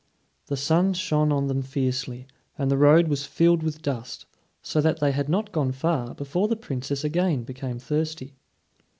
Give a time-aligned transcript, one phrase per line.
[0.47, 2.25] The sun shone on them fiercely,
[2.57, 4.25] and the road was filled with dust,
[4.63, 8.33] so that they had not gone far before the Princess again became thirsty.